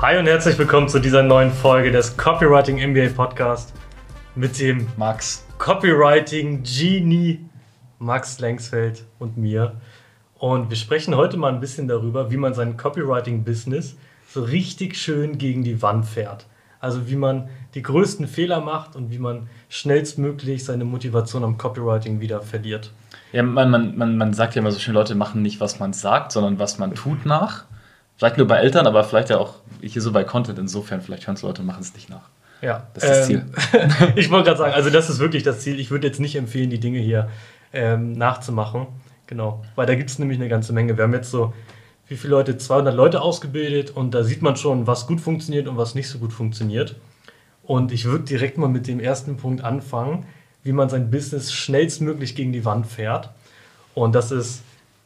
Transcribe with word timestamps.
Hi 0.00 0.18
und 0.18 0.26
herzlich 0.26 0.58
willkommen 0.58 0.88
zu 0.88 0.98
dieser 0.98 1.22
neuen 1.22 1.50
Folge 1.50 1.90
des 1.90 2.16
Copywriting 2.16 2.76
MBA 2.90 3.14
Podcast 3.14 3.72
mit 4.34 4.58
dem 4.60 4.86
Max. 4.96 5.46
Copywriting 5.58 6.62
Genie 6.62 7.38
Max 7.98 8.38
Lengsfeld 8.40 9.04
und 9.18 9.38
mir. 9.38 9.80
Und 10.34 10.68
wir 10.68 10.76
sprechen 10.76 11.16
heute 11.16 11.36
mal 11.38 11.52
ein 11.52 11.60
bisschen 11.60 11.88
darüber, 11.88 12.30
wie 12.30 12.36
man 12.36 12.52
sein 12.52 12.76
Copywriting-Business 12.76 13.96
so 14.28 14.42
richtig 14.42 14.96
schön 14.96 15.38
gegen 15.38 15.62
die 15.62 15.80
Wand 15.80 16.04
fährt. 16.04 16.46
Also 16.80 17.08
wie 17.08 17.16
man 17.16 17.48
die 17.74 17.80
größten 17.80 18.26
Fehler 18.26 18.60
macht 18.60 18.96
und 18.96 19.10
wie 19.10 19.18
man 19.18 19.48
schnellstmöglich 19.70 20.64
seine 20.64 20.84
Motivation 20.84 21.44
am 21.44 21.56
Copywriting 21.56 22.20
wieder 22.20 22.42
verliert. 22.42 22.92
Ja, 23.32 23.42
man, 23.42 23.70
man, 23.70 23.96
man, 23.96 24.18
man 24.18 24.34
sagt 24.34 24.54
ja 24.54 24.60
immer 24.60 24.70
so 24.70 24.78
schön, 24.78 24.92
Leute 24.92 25.14
machen 25.14 25.40
nicht, 25.40 25.60
was 25.60 25.78
man 25.78 25.94
sagt, 25.94 26.32
sondern 26.32 26.58
was 26.58 26.78
man 26.78 26.94
tut 26.94 27.24
nach. 27.24 27.64
Vielleicht 28.16 28.38
nur 28.38 28.46
bei 28.46 28.58
Eltern, 28.58 28.86
aber 28.86 29.04
vielleicht 29.04 29.30
ja 29.30 29.38
auch 29.38 29.56
hier 29.80 30.00
so 30.00 30.12
bei 30.12 30.24
Content. 30.24 30.58
Insofern, 30.58 31.00
vielleicht 31.00 31.26
hören 31.26 31.36
es 31.36 31.42
Leute, 31.42 31.62
machen 31.62 31.82
es 31.82 31.94
nicht 31.94 32.08
nach. 32.08 32.28
Ja, 32.62 32.86
Das 32.94 33.04
ist 33.04 33.10
das 33.10 33.30
ähm, 33.30 33.52
ich 34.16 34.30
wollte 34.30 34.46
gerade 34.46 34.58
sagen, 34.58 34.72
also 34.72 34.88
das 34.90 35.10
ist 35.10 35.18
wirklich 35.18 35.42
das 35.42 35.60
Ziel. 35.60 35.78
Ich 35.80 35.90
würde 35.90 36.06
jetzt 36.06 36.20
nicht 36.20 36.36
empfehlen, 36.36 36.70
die 36.70 36.80
Dinge 36.80 36.98
hier 37.00 37.28
ähm, 37.72 38.12
nachzumachen. 38.12 38.86
Genau, 39.26 39.64
weil 39.74 39.86
da 39.86 39.94
gibt 39.94 40.10
es 40.10 40.18
nämlich 40.18 40.38
eine 40.38 40.48
ganze 40.48 40.72
Menge. 40.72 40.96
Wir 40.96 41.04
haben 41.04 41.14
jetzt 41.14 41.30
so, 41.30 41.52
wie 42.08 42.16
viele 42.16 42.32
Leute? 42.32 42.56
200 42.56 42.94
Leute 42.94 43.20
ausgebildet 43.20 43.90
und 43.90 44.14
da 44.14 44.22
sieht 44.22 44.42
man 44.42 44.56
schon, 44.56 44.86
was 44.86 45.06
gut 45.06 45.20
funktioniert 45.20 45.66
und 45.66 45.76
was 45.76 45.94
nicht 45.94 46.08
so 46.08 46.18
gut 46.18 46.32
funktioniert. 46.32 46.96
Und 47.62 47.92
ich 47.92 48.04
würde 48.04 48.24
direkt 48.24 48.58
mal 48.58 48.68
mit 48.68 48.86
dem 48.86 49.00
ersten 49.00 49.36
Punkt 49.38 49.64
anfangen, 49.64 50.26
wie 50.62 50.72
man 50.72 50.88
sein 50.88 51.10
Business 51.10 51.52
schnellstmöglich 51.52 52.34
gegen 52.34 52.52
die 52.52 52.64
Wand 52.64 52.86
fährt. 52.86 53.30
Und 53.94 54.14
das 54.14 54.30
ist, 54.30 54.62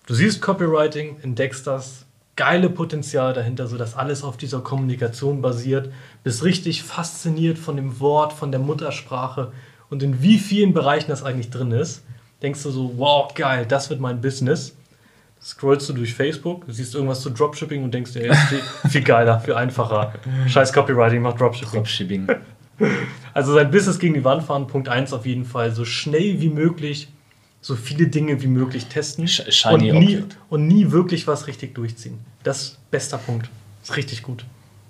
du 0.07 0.15
siehst 0.15 0.43
Copywriting, 0.43 1.19
entdeckst 1.23 1.67
das, 1.67 2.05
geile 2.39 2.71
Potenzial 2.71 3.33
dahinter, 3.33 3.67
sodass 3.67 3.97
alles 3.97 4.23
auf 4.23 4.37
dieser 4.37 4.61
Kommunikation 4.61 5.43
basiert, 5.43 5.93
bist 6.23 6.45
richtig 6.45 6.85
fasziniert 6.85 7.59
von 7.59 7.75
dem 7.75 7.99
Wort, 7.99 8.33
von 8.33 8.53
der 8.53 8.61
Muttersprache 8.61 9.51
und 9.91 10.05
in 10.05 10.23
wie 10.23 10.39
vielen 10.39 10.73
Bereichen 10.73 11.11
das 11.11 11.25
eigentlich 11.25 11.51
drin 11.51 11.73
ist. 11.73 12.05
Denkst 12.41 12.63
du 12.63 12.71
so, 12.71 12.93
wow, 12.97 13.35
geil, 13.35 13.67
das 13.69 13.91
wird 13.91 13.99
mein 13.99 14.21
Business. 14.21 14.77
Scrollst 15.43 15.89
du 15.89 15.95
durch 15.95 16.15
Facebook, 16.15 16.65
siehst 16.69 16.95
irgendwas 16.95 17.23
zu 17.23 17.31
Dropshipping 17.31 17.83
und 17.83 17.93
denkst 17.93 18.13
dir, 18.13 18.23
ey, 18.23 18.31
ist 18.31 18.43
viel, 18.43 18.63
viel 18.89 19.03
geiler, 19.03 19.41
viel 19.41 19.55
einfacher. 19.55 20.13
Scheiß 20.47 20.73
Copywriting 20.73 21.23
macht 21.23 21.41
Dropshipping. 21.41 21.73
Dropshipping. 21.73 22.29
Also 23.35 23.53
sein 23.53 23.73
Business 23.73 23.99
gegen 23.99 24.15
die 24.15 24.23
Wand 24.23 24.45
fahren, 24.45 24.69
Punkt 24.69 24.89
1 24.89 25.13
auf 25.13 25.27
jeden 25.27 25.45
Fall, 25.45 25.73
so 25.73 25.85
schnell 25.85 26.41
wie 26.41 26.51
möglich, 26.51 27.09
so 27.61 27.75
viele 27.75 28.07
Dinge 28.09 28.41
wie 28.43 28.47
möglich 28.47 28.87
testen 28.87 29.27
Sh- 29.27 29.51
shiny 29.51 29.91
und, 29.93 29.99
nie, 29.99 30.17
Object. 30.17 30.37
und 30.49 30.67
nie 30.69 30.91
wirklich 30.91 31.27
was 31.27 31.47
richtig 31.47 31.75
durchziehen. 31.75 32.19
Das 32.43 32.63
ist 32.63 32.91
bester 32.91 33.19
Punkt. 33.19 33.49
Ist 33.83 33.97
richtig 33.97 34.23
gut. 34.23 34.45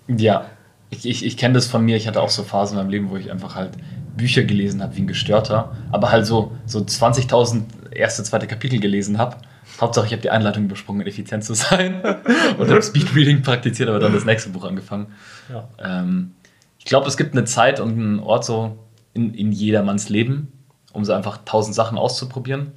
Ja, 0.07 0.47
ich, 0.91 1.07
ich, 1.07 1.25
ich 1.25 1.37
kenne 1.37 1.55
das 1.55 1.67
von 1.67 1.85
mir. 1.85 1.97
Ich 1.97 2.07
hatte 2.07 2.21
auch 2.21 2.31
so 2.31 2.43
Phasen 2.43 2.77
in 2.79 2.85
meinem 2.85 2.91
Leben, 2.91 3.11
wo 3.11 3.17
ich 3.17 3.31
einfach 3.31 3.55
halt 3.55 3.73
Bücher 4.17 4.43
gelesen 4.45 4.83
habe 4.83 4.97
wie 4.97 5.03
ein 5.03 5.07
Gestörter, 5.07 5.77
aber 5.93 6.11
halt 6.11 6.27
so, 6.27 6.53
so 6.67 6.81
20.000 6.81 7.63
erste, 7.93 8.23
zweite 8.25 8.47
Kapitel 8.47 8.81
gelesen 8.81 9.19
habe. 9.19 9.37
Hauptsache, 9.81 10.07
ich 10.07 10.13
habe 10.13 10.23
die 10.23 10.31
Einleitung 10.31 10.65
übersprungen, 10.65 11.03
um 11.03 11.07
effizient 11.07 11.45
zu 11.45 11.55
sein. 11.55 12.03
und 12.59 12.69
habe 12.69 12.83
Speedreading 12.83 13.43
praktiziert, 13.43 13.89
aber 13.89 14.01
dann 14.01 14.13
das 14.13 14.25
nächste 14.25 14.51
Buch 14.51 14.65
angefangen. 14.65 15.07
Ja. 15.51 15.69
Ähm, 15.79 16.33
ich 16.79 16.85
glaube, 16.85 17.07
es 17.07 17.17
gibt 17.17 17.33
eine 17.33 17.45
Zeit 17.45 17.81
und 17.81 17.93
einen 17.93 18.19
Ort 18.19 18.45
so 18.45 18.79
in, 19.15 19.35
in 19.35 19.53
jedermanns 19.53 20.09
Leben, 20.09 20.53
um 20.99 21.05
so 21.05 21.13
einfach 21.15 21.39
tausend 21.45 21.75
Sachen 21.75 21.97
auszuprobieren. 21.97 22.73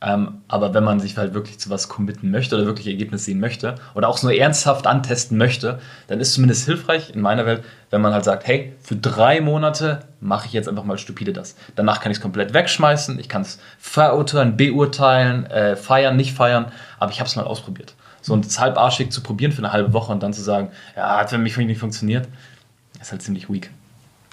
Ähm, 0.00 0.42
aber 0.46 0.74
wenn 0.74 0.84
man 0.84 1.00
sich 1.00 1.16
halt 1.16 1.34
wirklich 1.34 1.58
zu 1.58 1.70
was 1.70 1.88
committen 1.88 2.30
möchte 2.30 2.54
oder 2.54 2.66
wirklich 2.66 2.86
Ergebnisse 2.86 3.24
sehen 3.24 3.40
möchte 3.40 3.74
oder 3.94 4.08
auch 4.08 4.22
nur 4.22 4.32
ernsthaft 4.32 4.86
antesten 4.86 5.36
möchte, 5.36 5.80
dann 6.06 6.20
ist 6.20 6.34
zumindest 6.34 6.66
hilfreich 6.66 7.10
in 7.12 7.20
meiner 7.20 7.46
Welt, 7.46 7.64
wenn 7.90 8.00
man 8.00 8.12
halt 8.12 8.24
sagt, 8.24 8.46
hey, 8.46 8.72
für 8.80 8.94
drei 8.94 9.40
Monate 9.40 10.00
mache 10.20 10.46
ich 10.46 10.52
jetzt 10.52 10.68
einfach 10.68 10.84
mal 10.84 10.98
stupide 10.98 11.32
das. 11.32 11.56
Danach 11.74 12.00
kann 12.00 12.12
ich 12.12 12.18
es 12.18 12.22
komplett 12.22 12.54
wegschmeißen, 12.54 13.18
ich 13.18 13.28
kann 13.28 13.42
es 13.42 13.58
verurteilen, 13.80 14.56
beurteilen, 14.56 15.46
äh, 15.46 15.74
feiern, 15.74 16.16
nicht 16.16 16.32
feiern, 16.32 16.70
aber 17.00 17.10
ich 17.10 17.18
habe 17.18 17.28
es 17.28 17.34
mal 17.34 17.44
ausprobiert. 17.44 17.94
So 18.22 18.36
es 18.36 18.60
halbarschig 18.60 19.10
zu 19.10 19.20
probieren 19.20 19.50
für 19.50 19.58
eine 19.58 19.72
halbe 19.72 19.92
Woche 19.92 20.12
und 20.12 20.22
dann 20.22 20.32
zu 20.32 20.42
sagen, 20.42 20.70
ja, 20.96 21.18
hat 21.18 21.30
für 21.30 21.38
mich 21.38 21.56
nicht 21.56 21.80
funktioniert, 21.80 22.28
ist 23.00 23.10
halt 23.10 23.22
ziemlich 23.22 23.50
weak. 23.50 23.70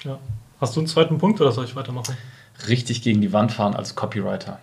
ja. 0.04 0.20
Hast 0.62 0.76
du 0.76 0.80
einen 0.80 0.88
zweiten 0.88 1.18
Punkt 1.18 1.42
oder 1.42 1.52
soll 1.52 1.66
ich 1.66 1.76
weitermachen? 1.76 2.16
Richtig 2.68 3.02
gegen 3.02 3.22
die 3.22 3.34
Wand 3.34 3.52
fahren 3.52 3.76
als 3.76 3.96
Copywriter. 3.96 4.60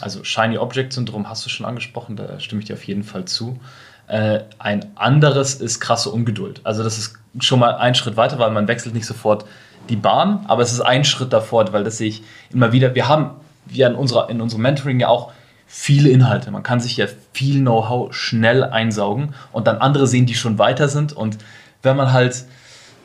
Also 0.00 0.24
Shiny 0.24 0.58
Object 0.58 0.92
Syndrom 0.92 1.28
hast 1.28 1.44
du 1.44 1.50
schon 1.50 1.66
angesprochen, 1.66 2.16
da 2.16 2.38
stimme 2.38 2.60
ich 2.60 2.66
dir 2.66 2.74
auf 2.74 2.84
jeden 2.84 3.02
Fall 3.02 3.24
zu. 3.24 3.58
Äh, 4.08 4.40
ein 4.58 4.86
anderes 4.94 5.54
ist 5.54 5.80
krasse 5.80 6.10
Ungeduld. 6.10 6.60
Also 6.64 6.82
das 6.82 6.98
ist 6.98 7.14
schon 7.40 7.58
mal 7.58 7.74
ein 7.76 7.94
Schritt 7.94 8.16
weiter, 8.16 8.38
weil 8.38 8.50
man 8.50 8.68
wechselt 8.68 8.94
nicht 8.94 9.06
sofort 9.06 9.46
die 9.88 9.96
Bahn, 9.96 10.44
aber 10.48 10.62
es 10.62 10.72
ist 10.72 10.80
ein 10.80 11.04
Schritt 11.04 11.32
davor, 11.32 11.72
weil 11.72 11.84
das 11.84 11.98
sehe 11.98 12.08
ich 12.08 12.22
immer 12.52 12.72
wieder. 12.72 12.94
Wir 12.94 13.08
haben 13.08 13.30
wir 13.66 13.86
in, 13.86 13.94
unserer, 13.94 14.30
in 14.30 14.40
unserem 14.40 14.62
Mentoring 14.62 15.00
ja 15.00 15.08
auch 15.08 15.32
viele 15.66 16.08
Inhalte. 16.08 16.50
Man 16.50 16.62
kann 16.62 16.80
sich 16.80 16.96
ja 16.96 17.06
viel 17.32 17.60
Know-how 17.60 18.14
schnell 18.14 18.62
einsaugen 18.64 19.34
und 19.52 19.66
dann 19.66 19.78
andere 19.78 20.06
sehen, 20.06 20.26
die 20.26 20.34
schon 20.34 20.58
weiter 20.58 20.88
sind. 20.88 21.12
Und 21.12 21.38
wenn 21.82 21.96
man 21.96 22.12
halt 22.12 22.44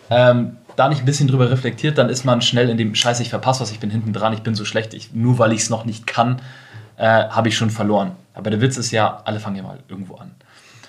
ähm, 0.09 0.57
da 0.75 0.89
nicht 0.89 0.99
ein 0.99 1.05
bisschen 1.05 1.27
drüber 1.27 1.49
reflektiert, 1.49 1.97
dann 1.97 2.09
ist 2.09 2.23
man 2.25 2.41
schnell 2.41 2.69
in 2.69 2.77
dem 2.77 2.95
Scheiße, 2.95 3.21
ich 3.21 3.29
verpasse 3.29 3.61
was, 3.61 3.71
ich 3.71 3.79
bin 3.79 3.89
hinten 3.89 4.13
dran, 4.13 4.33
ich 4.33 4.41
bin 4.41 4.55
so 4.55 4.65
schlecht, 4.65 4.93
ich, 4.93 5.13
nur 5.13 5.39
weil 5.39 5.53
ich 5.53 5.61
es 5.61 5.69
noch 5.69 5.85
nicht 5.85 6.07
kann, 6.07 6.41
äh, 6.97 7.05
habe 7.05 7.49
ich 7.49 7.57
schon 7.57 7.69
verloren. 7.69 8.11
Aber 8.33 8.49
der 8.49 8.61
Witz 8.61 8.77
ist 8.77 8.91
ja, 8.91 9.21
alle 9.25 9.39
fangen 9.39 9.57
ja 9.57 9.63
mal 9.63 9.79
irgendwo 9.87 10.15
an. 10.15 10.31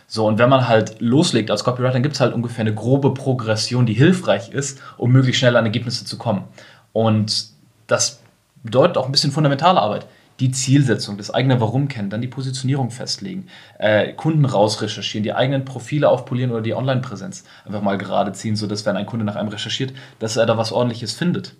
So, 0.07 0.27
und 0.27 0.39
wenn 0.39 0.51
man 0.51 0.69
halt 0.69 1.01
loslegt 1.01 1.51
als 1.51 1.65
Copywriter, 1.65 1.95
dann 1.95 2.03
gibt 2.03 2.17
es 2.17 2.21
halt 2.21 2.35
ungefähr 2.35 2.61
eine 2.61 2.75
grobe 2.75 3.15
Progression, 3.15 3.87
die 3.87 3.95
hilfreich 3.95 4.51
ist, 4.51 4.79
um 4.99 5.11
möglichst 5.11 5.39
schnell 5.39 5.57
an 5.57 5.65
Ergebnisse 5.65 6.05
zu 6.05 6.19
kommen. 6.19 6.45
Und 6.93 7.47
das 7.87 8.21
bedeutet 8.63 8.99
auch 8.99 9.07
ein 9.07 9.13
bisschen 9.13 9.33
fundamentale 9.33 9.81
Arbeit. 9.81 10.07
Die 10.41 10.51
Zielsetzung, 10.51 11.19
das 11.19 11.31
eigene 11.31 11.61
Warum 11.61 11.89
kennen, 11.89 12.11
dann 12.11 12.21
die 12.21 12.29
Positionierung 12.29 12.91
festlegen, 12.91 13.47
äh, 13.79 14.13
Kunden 14.13 14.45
rausrecherchieren, 14.45 15.23
die 15.23 15.33
eigenen 15.33 15.65
Profile 15.65 16.09
aufpolieren 16.09 16.51
oder 16.51 16.63
die 16.63 16.75
Online-Präsenz 16.75 17.45
einfach 17.65 17.83
mal 17.83 17.99
gerade 17.99 18.33
ziehen, 18.33 18.57
sodass, 18.57 18.87
wenn 18.87 18.97
ein 18.97 19.07
Kunde 19.07 19.25
nach 19.25 19.37
einem 19.37 19.49
recherchiert, 19.49 19.93
dass 20.19 20.37
er 20.37 20.47
da 20.47 20.57
was 20.57 20.73
ordentliches 20.73 21.13
findet. 21.13 21.55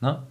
Ne? 0.00 0.22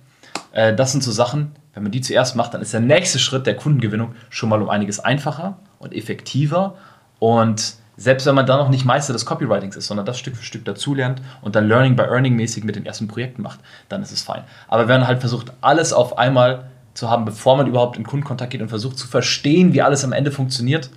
Äh, 0.52 0.75
das 0.75 0.91
sind 0.91 1.03
so 1.03 1.12
Sachen, 1.12 1.52
wenn 1.74 1.84
man 1.84 1.91
die 1.91 2.02
zuerst 2.02 2.36
macht, 2.36 2.53
dann 2.53 2.62
ist 2.62 2.74
der 2.74 2.81
nächste 2.81 3.20
Schritt 3.20 3.46
der 3.46 3.56
Kundengewinnung 3.56 4.16
schon 4.30 4.50
mal 4.50 4.62
um 4.62 4.70
einiges 4.70 5.00
einfacher 5.00 5.58
und 5.80 5.94
effektiver. 5.94 6.75
Und 7.20 7.75
selbst 7.96 8.25
wenn 8.25 8.36
man 8.36 8.46
da 8.46 8.58
noch 8.58 8.70
nicht 8.70 8.84
Meister 8.84 9.14
des 9.14 9.25
Copywritings 9.25 9.75
ist, 9.75 9.88
sondern 9.88 10.06
das 10.06 10.18
Stück 10.18 10.36
für 10.36 10.44
Stück 10.44 10.66
dazulernt 10.66 11.22
und 11.41 11.56
dann 11.56 11.68
Learning 11.68 11.96
by 11.96 12.03
Earning 12.03 12.36
mäßig 12.36 12.64
mit 12.64 12.75
den 12.75 12.86
ersten 12.86 13.08
Projekten 13.08 13.41
macht, 13.41 13.59
dann 13.90 14.02
ist 14.02 14.12
es 14.12 14.22
fein. 14.22 14.44
Aber 14.68 14.88
wenn 14.88 15.02
man 15.02 15.08
halt 15.08 15.20
versucht, 15.20 15.53
alles 15.62 15.94
auf 15.94 16.18
einmal 16.18 16.71
zu 16.94 17.09
haben, 17.09 17.25
bevor 17.25 17.57
man 17.57 17.68
überhaupt 17.68 17.97
in 17.97 18.03
Kundenkontakt 18.03 18.52
geht 18.52 18.62
und 18.62 18.69
versucht 18.69 18.97
zu 18.97 19.07
verstehen, 19.07 19.74
wie 19.74 19.81
alles 19.81 20.03
am 20.03 20.13
Ende 20.13 20.31
funktioniert, 20.31 20.90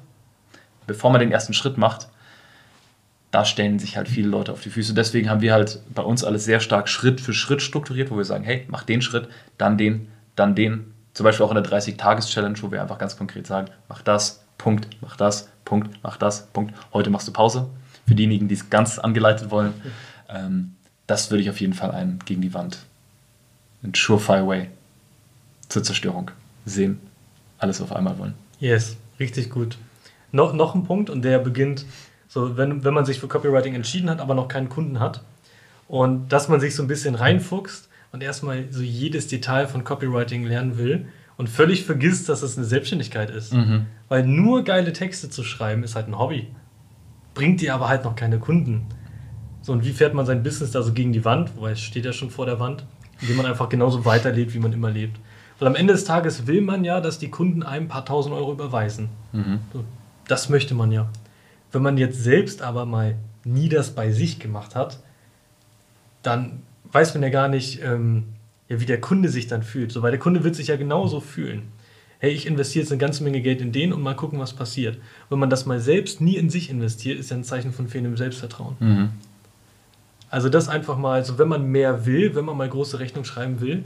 bevor 0.87 1.10
man 1.10 1.21
den 1.21 1.32
ersten 1.32 1.55
Schritt 1.55 1.78
macht, 1.78 2.09
da 3.31 3.44
stellen 3.44 3.78
sich 3.78 3.97
halt 3.97 4.09
viele 4.09 4.28
Leute 4.28 4.53
auf 4.53 4.62
die 4.62 4.71
Füße. 4.71 4.94
Deswegen 4.94 5.28
haben 5.28 5.41
wir 5.41 5.53
halt 5.53 5.81
bei 5.93 6.03
uns 6.03 6.22
alles 6.22 6.44
sehr 6.44 6.60
stark 6.60 6.88
Schritt 6.88 7.21
für 7.21 7.32
Schritt 7.32 7.62
strukturiert, 7.62 8.10
wo 8.10 8.16
wir 8.16 8.25
sagen, 8.25 8.44
hey, 8.44 8.65
mach 8.69 8.84
den 8.84 9.03
Schritt, 9.03 9.28
dann 9.59 9.77
den, 9.77 10.09
dann 10.37 10.55
den. 10.55 10.93
Zum 11.15 11.25
Beispiel 11.25 11.44
auch 11.44 11.50
in 11.50 11.60
der 11.60 11.65
30-Tages-Challenge, 11.65 12.56
wo 12.62 12.71
wir 12.71 12.81
einfach 12.81 12.99
ganz 12.99 13.16
konkret 13.16 13.47
sagen, 13.47 13.69
mach 13.88 14.03
das, 14.03 14.44
Punkt, 14.59 14.88
mach 15.00 15.16
das, 15.16 15.49
Punkt, 15.65 15.99
mach 16.03 16.16
das, 16.16 16.47
Punkt. 16.49 16.75
Heute 16.93 17.11
machst 17.11 17.26
du 17.26 17.32
Pause. 17.32 17.69
Für 18.06 18.15
diejenigen, 18.15 18.49
die 18.49 18.55
es 18.55 18.71
ganz 18.71 18.99
angeleitet 18.99 19.50
wollen. 19.50 19.75
Ähm, 20.28 20.75
das 21.06 21.31
würde 21.31 21.43
ich 21.43 21.50
auf 21.50 21.61
jeden 21.61 21.75
Fall 21.75 21.91
ein 21.91 22.21
gegen 22.25 22.41
die 22.41 22.55
Wand. 22.55 22.78
Ein 23.82 23.94
Surefire 23.94 24.47
Way 24.47 24.69
zur 25.69 25.82
Zerstörung 25.82 26.30
sehen. 26.64 27.00
Alles 27.58 27.80
auf 27.80 27.94
einmal 27.94 28.19
wollen. 28.19 28.34
Yes, 28.61 28.96
richtig 29.19 29.50
gut. 29.50 29.78
No, 30.32 30.52
noch 30.52 30.75
ein 30.75 30.84
Punkt 30.84 31.11
und 31.11 31.22
der 31.22 31.38
beginnt, 31.38 31.87
so 32.28 32.56
wenn, 32.56 32.84
wenn 32.84 32.94
man 32.94 33.05
sich 33.05 33.20
für 33.20 33.28
Copywriting 33.28 33.75
entschieden 33.75 34.11
hat, 34.11 34.20
aber 34.20 34.34
noch 34.34 34.49
keinen 34.49 34.69
Kunden 34.69 35.00
hat 35.00 35.22
und 35.88 36.28
dass 36.28 36.49
man 36.49 36.61
sich 36.61 36.75
so 36.75 36.82
ein 36.82 36.88
bisschen 36.88 37.14
reinfuchst 37.14 37.88
und 38.12 38.22
erstmal 38.22 38.64
so 38.70 38.82
jedes 38.82 39.28
Detail 39.28 39.66
von 39.66 39.84
Copywriting 39.84 40.44
lernen 40.44 40.78
will 40.78 41.06
und 41.37 41.49
völlig 41.49 41.84
vergisst, 41.84 42.28
dass 42.28 42.43
es 42.43 42.56
eine 42.56 42.67
Selbstständigkeit 42.67 43.31
ist. 43.31 43.52
Mhm. 43.52 43.87
Weil 44.08 44.26
nur 44.26 44.64
geile 44.64 44.93
Texte 44.93 45.31
zu 45.31 45.43
schreiben 45.43 45.82
ist 45.82 45.96
halt 45.96 46.08
ein 46.08 46.19
Hobby. 46.19 46.49
Bringt 47.34 47.60
dir 47.60 47.75
aber 47.75 47.88
halt 47.88 48.05
noch 48.05 48.14
keine 48.14 48.38
Kunden. 48.38 48.87
So, 49.62 49.72
und 49.72 49.84
wie 49.84 49.93
fährt 49.93 50.14
man 50.14 50.26
sein 50.26 50.43
Business 50.43 50.70
da 50.70 50.82
so 50.82 50.93
gegen 50.93 51.12
die 51.12 51.25
Wand? 51.25 51.52
Weil 51.58 51.72
es 51.72 51.81
steht 51.81 52.05
ja 52.05 52.12
schon 52.12 52.31
vor 52.31 52.46
der 52.46 52.60
Wand, 52.60 52.84
indem 53.20 53.37
man 53.37 53.46
einfach 53.46 53.69
genauso 53.69 54.05
weiterlebt, 54.05 54.55
wie 54.55 54.58
man 54.58 54.72
immer 54.72 54.90
lebt. 54.90 55.19
Weil 55.59 55.69
am 55.69 55.75
Ende 55.75 55.93
des 55.93 56.05
Tages 56.05 56.47
will 56.47 56.61
man 56.61 56.85
ja, 56.85 57.01
dass 57.01 57.19
die 57.19 57.31
Kunden 57.31 57.62
einem 57.62 57.87
ein 57.87 57.89
paar 57.89 58.05
tausend 58.05 58.35
Euro 58.35 58.53
überweisen. 58.53 59.09
Mhm. 59.33 59.61
Das 60.27 60.49
möchte 60.49 60.75
man 60.75 60.91
ja. 60.91 61.09
Wenn 61.73 61.83
man 61.83 61.99
jetzt 61.99 62.23
selbst 62.23 62.62
aber 62.62 62.87
mal 62.87 63.17
nie 63.45 63.69
das 63.69 63.91
bei 63.91 64.11
sich 64.11 64.39
gemacht 64.39 64.75
hat, 64.75 64.99
dann 66.23 66.62
weiß 66.93 67.15
man 67.15 67.23
ja 67.23 67.29
gar 67.29 67.49
nicht, 67.49 67.83
ähm, 67.83 68.25
ja, 68.69 68.81
wie 68.81 68.87
der 68.87 69.01
Kunde 69.01 69.29
sich 69.29 69.47
dann 69.47 69.62
fühlt. 69.62 69.93
So, 69.93 70.03
weil 70.03 70.11
der 70.11 70.21
Kunde 70.21 70.45
wird 70.45 70.55
sich 70.55 70.69
ja 70.69 70.77
genauso 70.77 71.21
fühlen. 71.21 71.62
Hey, 72.19 72.33
ich 72.33 72.47
investiere 72.47 72.85
jetzt 72.85 72.93
eine 72.93 72.99
ganze 72.99 73.23
Menge 73.23 73.43
Geld 73.43 73.61
in 73.61 73.73
den 73.73 73.93
und 73.93 74.01
mal 74.01 74.17
gucken, 74.17 74.39
was 74.39 74.55
passiert. 74.55 74.99
Wenn 75.29 75.39
man 75.39 75.51
das 75.51 75.67
mal 75.67 75.81
selbst 75.81 76.21
nie 76.21 76.37
in 76.37 76.49
sich 76.49 76.71
investiert, 76.71 77.19
ist 77.19 77.31
ja 77.31 77.37
ein 77.37 77.45
Zeichen 77.45 77.73
von 77.73 77.89
fehlendem 77.89 78.17
Selbstvertrauen. 78.17 78.77
Mhm. 78.81 79.09
Also 80.31 80.49
das 80.49 80.69
einfach 80.69 80.97
mal, 80.97 81.15
also 81.15 81.39
wenn 81.39 81.49
man 81.49 81.67
mehr 81.67 82.06
will, 82.06 82.35
wenn 82.35 82.45
man 82.45 82.56
mal 82.56 82.69
große 82.69 82.99
Rechnung 82.99 83.25
schreiben 83.25 83.61
will, 83.61 83.85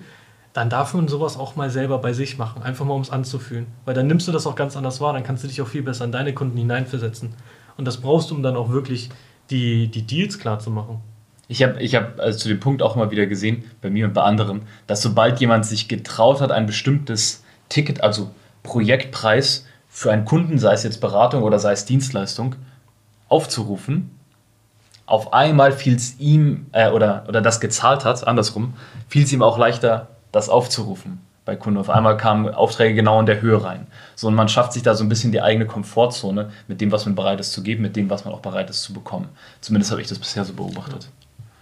dann 0.52 0.70
darf 0.70 0.94
man 0.94 1.08
sowas 1.08 1.36
auch 1.36 1.56
mal 1.56 1.70
selber 1.70 1.98
bei 1.98 2.12
sich 2.12 2.38
machen, 2.38 2.62
einfach 2.62 2.84
mal 2.84 2.94
um 2.94 3.02
es 3.02 3.10
anzufühlen. 3.10 3.66
Weil 3.84 3.94
dann 3.94 4.06
nimmst 4.06 4.26
du 4.26 4.32
das 4.32 4.46
auch 4.46 4.54
ganz 4.54 4.76
anders 4.76 5.00
wahr, 5.00 5.12
dann 5.12 5.22
kannst 5.22 5.44
du 5.44 5.48
dich 5.48 5.60
auch 5.62 5.68
viel 5.68 5.82
besser 5.82 6.04
in 6.04 6.12
deine 6.12 6.34
Kunden 6.34 6.56
hineinversetzen. 6.56 7.34
Und 7.76 7.84
das 7.84 7.98
brauchst 7.98 8.30
du, 8.30 8.34
um 8.34 8.42
dann 8.42 8.56
auch 8.56 8.70
wirklich 8.70 9.10
die, 9.50 9.88
die 9.88 10.02
Deals 10.02 10.38
klar 10.38 10.58
zu 10.58 10.70
machen. 10.70 11.00
Ich 11.48 11.62
habe 11.62 11.80
ich 11.80 11.94
hab 11.94 12.20
also 12.20 12.38
zu 12.38 12.48
dem 12.48 12.60
Punkt 12.60 12.82
auch 12.82 12.94
mal 12.96 13.10
wieder 13.10 13.26
gesehen, 13.26 13.64
bei 13.80 13.88
mir 13.88 14.06
und 14.06 14.12
bei 14.12 14.22
anderen, 14.22 14.62
dass 14.86 15.00
sobald 15.00 15.40
jemand 15.40 15.64
sich 15.64 15.88
getraut 15.88 16.40
hat, 16.40 16.52
ein 16.52 16.66
bestimmtes 16.66 17.42
Ticket, 17.68 18.02
also 18.02 18.30
Projektpreis 18.62 19.66
für 19.88 20.12
einen 20.12 20.26
Kunden, 20.26 20.58
sei 20.58 20.74
es 20.74 20.82
jetzt 20.82 21.00
Beratung 21.00 21.42
oder 21.42 21.58
sei 21.58 21.72
es 21.72 21.86
Dienstleistung, 21.86 22.56
aufzurufen, 23.28 24.10
auf 25.06 25.32
einmal 25.32 25.72
fiel 25.72 25.96
es 25.96 26.18
ihm, 26.20 26.66
äh, 26.72 26.90
oder, 26.90 27.24
oder 27.28 27.40
das 27.40 27.60
gezahlt 27.60 28.04
hat, 28.04 28.26
andersrum, 28.26 28.74
fiel 29.08 29.24
es 29.24 29.32
ihm 29.32 29.42
auch 29.42 29.56
leichter, 29.56 30.08
das 30.32 30.48
aufzurufen 30.48 31.20
bei 31.44 31.56
Kunden. 31.56 31.78
Auf 31.78 31.88
einmal 31.88 32.18
kamen 32.18 32.50
Aufträge 32.50 32.94
genau 32.94 33.18
in 33.20 33.26
der 33.26 33.40
Höhe 33.40 33.64
rein. 33.64 33.86
So, 34.14 34.28
und 34.28 34.34
man 34.34 34.50
schafft 34.50 34.74
sich 34.74 34.82
da 34.82 34.94
so 34.94 35.02
ein 35.02 35.08
bisschen 35.08 35.32
die 35.32 35.40
eigene 35.40 35.64
Komfortzone 35.64 36.50
mit 36.66 36.82
dem, 36.82 36.92
was 36.92 37.06
man 37.06 37.14
bereit 37.14 37.40
ist 37.40 37.52
zu 37.52 37.62
geben, 37.62 37.82
mit 37.82 37.96
dem, 37.96 38.10
was 38.10 38.26
man 38.26 38.34
auch 38.34 38.40
bereit 38.40 38.68
ist 38.68 38.82
zu 38.82 38.92
bekommen. 38.92 39.30
Zumindest 39.62 39.90
habe 39.90 40.02
ich 40.02 40.08
das 40.08 40.18
bisher 40.18 40.44
so 40.44 40.52
beobachtet. 40.52 41.08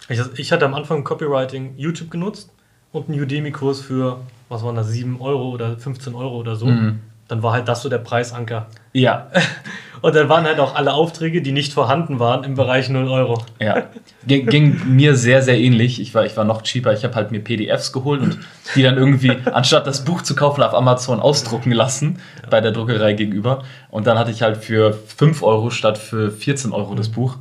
Ich, 0.09 0.21
ich 0.39 0.51
hatte 0.51 0.65
am 0.65 0.75
Anfang 0.75 1.05
Copywriting 1.05 1.75
YouTube 1.77 2.11
genutzt 2.11 2.51
und 2.91 3.09
einen 3.09 3.21
Udemy-Kurs 3.21 3.81
für, 3.81 4.19
was 4.49 4.65
waren 4.65 4.75
das, 4.75 4.89
7 4.89 5.21
Euro 5.21 5.51
oder 5.51 5.77
15 5.77 6.17
Euro 6.17 6.37
oder 6.37 6.57
so. 6.57 6.67
Mhm. 6.67 7.01
Dann 7.29 7.45
war 7.45 7.53
halt 7.53 7.69
das 7.69 7.83
so 7.83 7.89
der 7.89 7.99
Preisanker. 7.99 8.67
Ja. 8.93 9.31
Und 10.07 10.15
dann 10.15 10.29
waren 10.29 10.45
halt 10.45 10.61
auch 10.61 10.77
alle 10.77 10.93
Aufträge, 10.93 11.43
die 11.43 11.51
nicht 11.51 11.73
vorhanden 11.73 12.21
waren, 12.21 12.45
im 12.45 12.55
Bereich 12.55 12.89
0 12.89 13.09
Euro. 13.09 13.43
Ja. 13.59 13.89
Ging, 14.25 14.47
ging 14.47 14.95
mir 14.95 15.17
sehr, 15.17 15.43
sehr 15.43 15.59
ähnlich. 15.59 16.01
Ich 16.01 16.15
war, 16.15 16.25
ich 16.25 16.37
war 16.37 16.45
noch 16.45 16.63
cheaper. 16.63 16.93
Ich 16.93 17.03
habe 17.03 17.17
halt 17.17 17.33
mir 17.33 17.41
PDFs 17.41 17.93
geholt 17.93 18.21
und 18.21 18.39
die 18.77 18.85
dann 18.85 18.99
irgendwie, 18.99 19.33
anstatt 19.53 19.85
das 19.85 20.05
Buch 20.05 20.23
zu 20.23 20.37
kaufen, 20.37 20.63
auf 20.63 20.75
Amazon 20.75 21.19
ausdrucken 21.19 21.73
lassen, 21.73 22.21
bei 22.49 22.61
der 22.61 22.71
Druckerei 22.71 23.15
gegenüber. 23.15 23.65
Und 23.91 24.07
dann 24.07 24.17
hatte 24.17 24.31
ich 24.31 24.43
halt 24.43 24.59
für 24.59 24.93
5 24.93 25.43
Euro 25.43 25.71
statt 25.71 25.99
für 25.99 26.31
14 26.31 26.71
Euro 26.71 26.95
das 26.95 27.09
Buch 27.09 27.39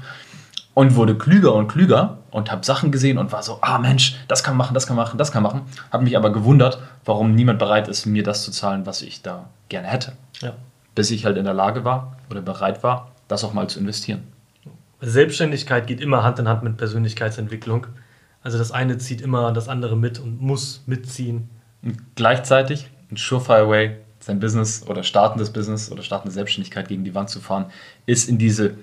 und 0.74 0.96
wurde 0.96 1.14
klüger 1.14 1.54
und 1.54 1.68
klüger 1.68 2.18
und 2.32 2.52
habe 2.52 2.66
Sachen 2.66 2.92
gesehen 2.92 3.20
und 3.20 3.32
war 3.32 3.44
so, 3.44 3.60
ah 3.62 3.78
Mensch, 3.78 4.16
das 4.28 4.44
kann 4.44 4.58
man 4.58 4.66
machen, 4.66 4.74
das 4.74 4.88
kann 4.88 4.96
man 4.96 5.06
machen, 5.06 5.20
das 5.20 5.32
kann 5.32 5.44
man 5.44 5.52
machen. 5.52 5.68
Habe 5.92 6.04
mich 6.04 6.18
aber 6.18 6.32
gewundert, 6.32 6.80
warum 7.06 7.36
niemand 7.36 7.60
bereit 7.60 7.88
ist, 7.88 8.08
mir 8.08 8.24
das 8.24 8.44
zu 8.44 8.50
zahlen, 8.50 8.88
was 8.88 9.04
ich 9.04 9.22
da 9.22 9.50
gerne 9.70 9.88
hätte. 9.88 10.14
Ja. 10.42 10.54
Bis 10.96 11.12
ich 11.12 11.26
halt 11.26 11.38
in 11.38 11.46
der 11.46 11.54
Lage 11.54 11.84
war 11.84 12.18
oder 12.30 12.42
bereit 12.42 12.84
war, 12.84 13.12
das 13.28 13.44
auch 13.44 13.54
mal 13.54 13.68
zu 13.68 13.80
investieren. 13.80 14.24
Selbstständigkeit 15.02 15.88
geht 15.88 16.02
immer 16.02 16.24
Hand 16.24 16.40
in 16.40 16.48
Hand 16.48 16.64
mit 16.64 16.78
Persönlichkeitsentwicklung. 16.78 17.88
Also 18.42 18.58
das 18.58 18.72
eine 18.72 18.98
zieht 18.98 19.22
immer 19.22 19.52
das 19.52 19.68
andere 19.68 19.98
mit 19.98 20.20
und 20.20 20.42
muss 20.42 20.84
mitziehen. 20.86 21.50
Und 21.84 21.98
gleichzeitig 22.16 22.88
ein 23.12 23.18
Surefire 23.18 23.70
Way, 23.70 23.98
sein 24.20 24.40
Business 24.40 24.86
oder 24.88 25.04
startendes 25.04 25.52
Business 25.52 25.92
oder 25.92 26.02
startende 26.02 26.34
Selbstständigkeit 26.34 26.88
gegen 26.88 27.04
die 27.04 27.14
Wand 27.14 27.30
zu 27.30 27.40
fahren, 27.40 27.66
ist 28.06 28.28
in 28.28 28.38
diese 28.38 28.76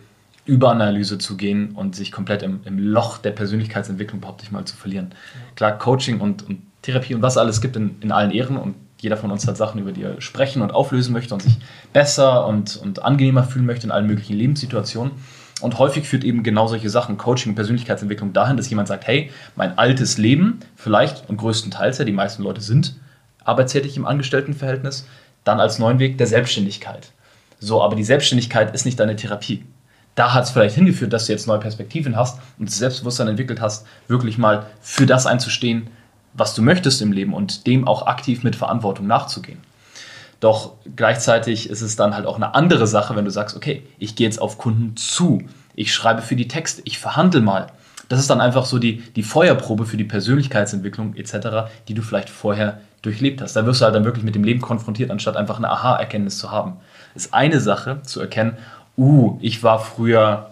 Überanalyse 0.44 1.18
zu 1.18 1.36
gehen 1.36 1.72
und 1.72 1.94
sich 1.94 2.10
komplett 2.10 2.42
im, 2.42 2.60
im 2.64 2.78
Loch 2.78 3.18
der 3.18 3.30
Persönlichkeitsentwicklung 3.30 4.18
überhaupt 4.18 4.40
nicht 4.40 4.52
mal 4.52 4.64
zu 4.64 4.76
verlieren. 4.76 5.14
Klar, 5.54 5.78
Coaching 5.78 6.20
und, 6.20 6.46
und, 6.48 6.62
Therapie 6.82 7.14
und 7.14 7.22
was 7.22 7.36
alles 7.36 7.60
gibt 7.60 7.76
in, 7.76 7.94
in 8.00 8.10
allen 8.10 8.32
Ehren 8.32 8.56
und 8.56 8.74
jeder 9.02 9.16
von 9.16 9.32
uns 9.32 9.46
hat 9.48 9.56
Sachen, 9.56 9.80
über 9.80 9.90
die 9.90 10.02
er 10.02 10.20
sprechen 10.20 10.62
und 10.62 10.72
auflösen 10.72 11.12
möchte 11.12 11.34
und 11.34 11.42
sich 11.42 11.58
besser 11.92 12.46
und, 12.46 12.76
und 12.76 13.02
angenehmer 13.02 13.42
fühlen 13.42 13.66
möchte 13.66 13.86
in 13.86 13.90
allen 13.90 14.06
möglichen 14.06 14.36
Lebenssituationen. 14.36 15.12
Und 15.60 15.78
häufig 15.78 16.06
führt 16.06 16.24
eben 16.24 16.42
genau 16.42 16.68
solche 16.68 16.88
Sachen, 16.88 17.18
Coaching 17.18 17.54
Persönlichkeitsentwicklung, 17.54 18.32
dahin, 18.32 18.56
dass 18.56 18.70
jemand 18.70 18.88
sagt, 18.88 19.06
hey, 19.06 19.30
mein 19.56 19.76
altes 19.76 20.18
Leben, 20.18 20.60
vielleicht 20.76 21.28
und 21.28 21.36
größtenteils 21.36 21.98
ja, 21.98 22.04
die 22.04 22.12
meisten 22.12 22.42
Leute 22.42 22.60
sind 22.60 22.94
arbeitstätig 23.44 23.96
im 23.96 24.06
Angestelltenverhältnis, 24.06 25.06
dann 25.42 25.58
als 25.58 25.80
neuen 25.80 25.98
Weg 25.98 26.16
der 26.18 26.28
Selbstständigkeit. 26.28 27.10
So, 27.58 27.82
aber 27.82 27.96
die 27.96 28.04
Selbstständigkeit 28.04 28.72
ist 28.72 28.84
nicht 28.84 29.00
deine 29.00 29.16
Therapie 29.16 29.64
da 30.14 30.34
hat 30.34 30.44
es 30.44 30.50
vielleicht 30.50 30.74
hingeführt, 30.74 31.12
dass 31.12 31.26
du 31.26 31.32
jetzt 31.32 31.46
neue 31.46 31.58
Perspektiven 31.58 32.16
hast 32.16 32.38
und 32.58 32.68
das 32.68 32.78
Selbstbewusstsein 32.78 33.28
entwickelt 33.28 33.60
hast, 33.60 33.86
wirklich 34.08 34.38
mal 34.38 34.66
für 34.80 35.06
das 35.06 35.26
einzustehen, 35.26 35.88
was 36.34 36.54
du 36.54 36.62
möchtest 36.62 37.02
im 37.02 37.12
Leben 37.12 37.34
und 37.34 37.66
dem 37.66 37.86
auch 37.86 38.06
aktiv 38.06 38.42
mit 38.42 38.56
Verantwortung 38.56 39.06
nachzugehen. 39.06 39.58
Doch 40.40 40.72
gleichzeitig 40.96 41.70
ist 41.70 41.82
es 41.82 41.94
dann 41.94 42.14
halt 42.14 42.26
auch 42.26 42.36
eine 42.36 42.54
andere 42.54 42.86
Sache, 42.86 43.14
wenn 43.14 43.24
du 43.24 43.30
sagst, 43.30 43.56
okay, 43.56 43.86
ich 43.98 44.16
gehe 44.16 44.26
jetzt 44.26 44.40
auf 44.40 44.58
Kunden 44.58 44.96
zu, 44.96 45.42
ich 45.74 45.94
schreibe 45.94 46.22
für 46.22 46.34
die 46.34 46.48
Texte, 46.48 46.82
ich 46.84 46.98
verhandle 46.98 47.40
mal. 47.40 47.68
Das 48.08 48.18
ist 48.18 48.28
dann 48.28 48.40
einfach 48.40 48.66
so 48.66 48.78
die, 48.78 48.98
die 49.14 49.22
Feuerprobe 49.22 49.86
für 49.86 49.96
die 49.96 50.04
Persönlichkeitsentwicklung 50.04 51.14
etc., 51.14 51.70
die 51.88 51.94
du 51.94 52.02
vielleicht 52.02 52.28
vorher 52.28 52.80
durchlebt 53.02 53.40
hast. 53.40 53.54
Da 53.54 53.64
wirst 53.66 53.80
du 53.80 53.84
halt 53.84 53.94
dann 53.94 54.04
wirklich 54.04 54.24
mit 54.24 54.34
dem 54.34 54.44
Leben 54.44 54.60
konfrontiert, 54.60 55.10
anstatt 55.10 55.36
einfach 55.36 55.58
eine 55.58 55.70
Aha-Erkenntnis 55.70 56.38
zu 56.38 56.50
haben. 56.50 56.76
Ist 57.14 57.32
eine 57.32 57.60
Sache 57.60 58.02
zu 58.02 58.20
erkennen, 58.20 58.56
uh, 58.98 59.38
ich 59.40 59.62
war 59.62 59.78
früher, 59.78 60.51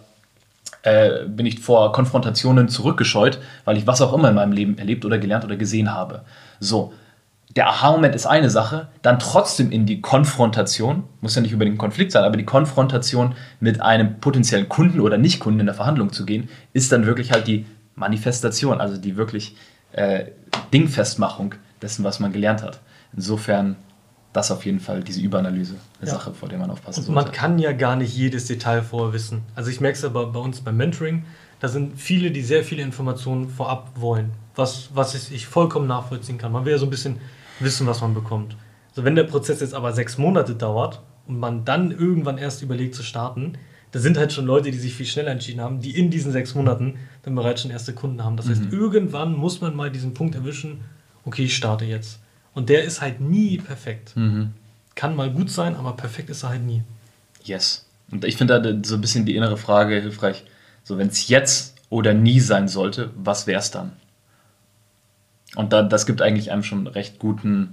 äh, 0.83 1.25
bin 1.27 1.47
ich 1.47 1.61
vor 1.61 1.93
Konfrontationen 1.93 2.69
zurückgescheut, 2.69 3.39
weil 3.65 3.77
ich 3.77 3.87
was 3.87 4.01
auch 4.01 4.13
immer 4.13 4.31
in 4.31 4.35
meinem 4.35 4.53
Leben 4.53 4.79
erlebt 4.79 5.05
oder 5.05 5.19
gelernt 5.19 5.45
oder 5.45 5.57
gesehen 5.57 5.93
habe. 5.93 6.23
So, 6.59 6.93
der 7.57 7.69
Aha-Moment 7.69 8.15
ist 8.15 8.27
eine 8.27 8.49
Sache, 8.49 8.89
dann 9.03 9.19
trotzdem 9.19 9.73
in 9.73 9.85
die 9.85 10.01
Konfrontation, 10.01 11.05
muss 11.21 11.35
ja 11.35 11.43
nicht 11.43 11.53
über 11.53 11.65
den 11.65 11.79
Konflikt 11.79 12.13
sein, 12.13 12.25
aber 12.25 12.37
die 12.37 12.45
Konfrontation 12.45 13.35
mit 13.59 13.81
einem 13.83 14.21
potenziellen 14.21 14.69
Kunden 14.69 15.01
oder 15.01 15.19
Nicht-Kunden 15.19 15.61
in 15.61 15.67
der 15.67 15.75
Verhandlung 15.75 16.13
zu 16.13 16.25
gehen, 16.25 16.49
ist 16.73 16.93
dann 16.93 17.07
wirklich 17.07 17.33
halt 17.33 17.49
die 17.49 17.67
Manifestation, 17.97 18.81
also 18.81 18.97
die 18.97 19.17
wirklich 19.17 19.57
äh, 19.93 20.27
Dingfestmachung 20.73 21.57
dessen, 21.83 22.05
was 22.05 22.21
man 22.21 22.33
gelernt 22.33 22.63
hat. 22.63 22.81
Insofern 23.15 23.77
das 24.33 24.51
auf 24.51 24.65
jeden 24.65 24.81
Fall, 24.81 25.03
diese 25.03 25.21
Überanalyse, 25.21 25.75
eine 26.01 26.09
ja. 26.09 26.15
Sache, 26.15 26.33
vor 26.33 26.49
der 26.49 26.59
man 26.59 26.71
aufpassen 26.71 27.03
sollte. 27.03 27.13
Man 27.13 27.33
kann 27.33 27.59
ja 27.59 27.73
gar 27.73 27.97
nicht 27.97 28.17
jedes 28.17 28.47
Detail 28.47 28.83
vorher 28.83 29.13
wissen. 29.13 29.43
Also 29.55 29.71
ich 29.71 29.81
merke 29.81 29.99
es 29.99 30.05
aber 30.05 30.27
bei 30.27 30.39
uns 30.39 30.61
beim 30.61 30.77
Mentoring, 30.77 31.25
da 31.59 31.69
sind 31.69 32.01
viele, 32.01 32.31
die 32.31 32.43
sehr 32.43 32.65
viele 32.65 32.83
Informationen 32.83 33.49
vorab 33.49 33.91
wollen, 33.97 34.31
was, 34.55 34.91
was 34.95 35.31
ich 35.31 35.47
vollkommen 35.47 35.87
nachvollziehen 35.87 36.39
kann. 36.39 36.53
Man 36.53 36.65
will 36.65 36.73
ja 36.73 36.79
so 36.79 36.87
ein 36.87 36.91
bisschen 36.91 37.19
wissen, 37.59 37.87
was 37.87 38.01
man 38.01 38.15
bekommt. 38.15 38.57
Also 38.91 39.05
wenn 39.05 39.15
der 39.15 39.25
Prozess 39.25 39.61
jetzt 39.61 39.75
aber 39.75 39.93
sechs 39.93 40.17
Monate 40.17 40.55
dauert 40.55 41.03
und 41.27 41.39
man 41.39 41.65
dann 41.65 41.91
irgendwann 41.91 42.39
erst 42.39 42.63
überlegt 42.63 42.95
zu 42.95 43.03
starten, 43.03 43.55
da 43.93 43.99
sind 43.99 44.17
halt 44.17 44.33
schon 44.33 44.47
Leute, 44.47 44.71
die 44.71 44.79
sich 44.79 44.95
viel 44.95 45.07
schneller 45.07 45.33
entschieden 45.33 45.61
haben, 45.61 45.81
die 45.81 45.99
in 45.99 46.11
diesen 46.11 46.31
sechs 46.33 46.55
Monaten 46.55 46.95
dann 47.23 47.35
bereits 47.35 47.63
schon 47.63 47.71
erste 47.71 47.93
Kunden 47.93 48.25
haben. 48.25 48.37
Das 48.37 48.49
heißt, 48.49 48.67
mhm. 48.67 48.73
irgendwann 48.73 49.37
muss 49.37 49.61
man 49.61 49.75
mal 49.75 49.91
diesen 49.91 50.15
Punkt 50.15 50.37
erwischen, 50.37 50.83
okay, 51.25 51.45
ich 51.45 51.57
starte 51.57 51.85
jetzt. 51.85 52.21
Und 52.61 52.69
der 52.69 52.85
ist 52.85 53.01
halt 53.01 53.23
nie 53.23 53.57
perfekt. 53.57 54.15
Mhm. 54.17 54.51
Kann 54.95 55.17
mal 55.17 55.31
gut 55.31 55.51
sein, 55.51 55.77
aber 55.77 55.95
perfekt 55.95 56.29
ist 56.29 56.43
er 56.43 56.51
halt 56.51 56.63
nie. 56.63 56.83
Yes. 57.43 57.87
Und 58.11 58.27
ich 58.27 58.37
finde 58.37 58.61
da 58.61 58.87
so 58.87 58.97
ein 58.97 59.01
bisschen 59.01 59.25
die 59.25 59.35
innere 59.35 59.57
Frage 59.57 59.99
hilfreich. 59.99 60.45
So, 60.85 60.99
wenn 60.99 61.09
es 61.09 61.29
jetzt 61.29 61.77
oder 61.89 62.13
nie 62.13 62.39
sein 62.39 62.69
sollte, 62.69 63.13
was 63.17 63.47
wäre 63.47 63.61
es 63.61 63.71
dann? 63.71 63.93
Und 65.57 65.73
da, 65.73 65.83
das 65.83 66.05
gibt 66.05 66.21
eigentlich 66.21 66.53
einem 66.53 66.63
schon 66.63 66.87
recht 66.87 67.19
guten, 67.19 67.73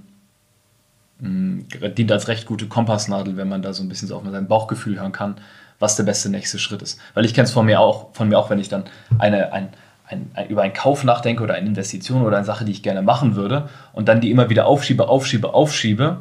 mh, 1.18 1.28
mm, 1.28 1.94
dient 1.94 2.10
als 2.10 2.28
recht 2.28 2.46
gute 2.46 2.66
Kompassnadel, 2.66 3.36
wenn 3.36 3.50
man 3.50 3.60
da 3.60 3.74
so 3.74 3.82
ein 3.82 3.90
bisschen 3.90 4.08
so 4.08 4.16
auf 4.16 4.22
sein 4.24 4.48
Bauchgefühl 4.48 4.98
hören 4.98 5.12
kann, 5.12 5.36
was 5.78 5.96
der 5.96 6.04
beste 6.04 6.30
nächste 6.30 6.58
Schritt 6.58 6.80
ist. 6.80 6.98
Weil 7.12 7.26
ich 7.26 7.34
kenne 7.34 7.44
es 7.44 7.52
von 7.52 7.66
mir 7.66 7.78
auch, 7.78 8.14
von 8.14 8.30
mir 8.30 8.38
auch, 8.38 8.48
wenn 8.48 8.58
ich 8.58 8.70
dann 8.70 8.84
eine, 9.18 9.52
ein, 9.52 9.68
ein, 10.08 10.30
ein, 10.34 10.48
über 10.48 10.62
einen 10.62 10.72
Kauf 10.72 11.04
nachdenke 11.04 11.42
oder 11.42 11.54
eine 11.54 11.66
Investition 11.66 12.22
oder 12.22 12.36
eine 12.36 12.46
Sache, 12.46 12.64
die 12.64 12.72
ich 12.72 12.82
gerne 12.82 13.02
machen 13.02 13.36
würde 13.36 13.68
und 13.92 14.08
dann 14.08 14.20
die 14.20 14.30
immer 14.30 14.50
wieder 14.50 14.66
aufschiebe, 14.66 15.08
aufschiebe, 15.08 15.52
aufschiebe, 15.54 16.20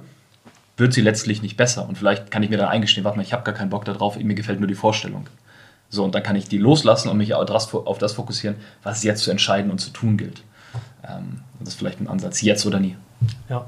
wird 0.77 0.93
sie 0.93 1.01
letztlich 1.01 1.41
nicht 1.41 1.57
besser. 1.57 1.87
Und 1.87 1.97
vielleicht 1.97 2.29
kann 2.29 2.43
ich 2.43 2.49
mir 2.49 2.57
dann 2.57 2.69
eingestehen, 2.69 3.03
warte 3.03 3.17
mal, 3.17 3.23
ich 3.23 3.33
habe 3.33 3.43
gar 3.43 3.55
keinen 3.55 3.69
Bock 3.69 3.85
darauf, 3.85 4.17
mir 4.17 4.35
gefällt 4.35 4.59
nur 4.59 4.67
die 4.67 4.75
Vorstellung. 4.75 5.27
So, 5.89 6.03
und 6.03 6.13
dann 6.13 6.23
kann 6.23 6.35
ich 6.35 6.47
die 6.47 6.57
loslassen 6.57 7.09
und 7.09 7.17
mich 7.17 7.33
auf 7.33 7.97
das 7.97 8.13
fokussieren, 8.13 8.57
was 8.83 9.03
jetzt 9.03 9.23
zu 9.23 9.31
entscheiden 9.31 9.71
und 9.71 9.79
zu 9.79 9.89
tun 9.89 10.17
gilt. 10.17 10.43
Ähm, 11.07 11.39
das 11.59 11.69
ist 11.69 11.75
vielleicht 11.75 12.01
ein 12.01 12.07
Ansatz, 12.07 12.41
jetzt 12.41 12.65
oder 12.65 12.79
nie. 12.79 12.95
Ja. 13.49 13.65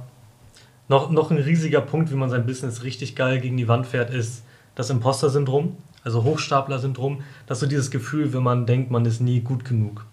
Noch, 0.89 1.09
noch 1.11 1.31
ein 1.31 1.37
riesiger 1.37 1.81
Punkt, 1.81 2.11
wie 2.11 2.15
man 2.15 2.29
sein 2.29 2.45
Business 2.45 2.83
richtig 2.83 3.15
geil 3.15 3.39
gegen 3.39 3.57
die 3.57 3.67
Wand 3.67 3.87
fährt, 3.87 4.09
ist 4.09 4.43
das 4.75 4.89
Imposter-Syndrom, 4.89 5.77
also 6.03 6.23
Hochstapler-Syndrom. 6.23 7.21
Das 7.47 7.57
ist 7.57 7.61
so 7.61 7.67
dieses 7.67 7.91
Gefühl, 7.91 8.33
wenn 8.33 8.43
man 8.43 8.65
denkt, 8.65 8.91
man 8.91 9.05
ist 9.05 9.21
nie 9.21 9.41
gut 9.41 9.65
genug. 9.65 10.05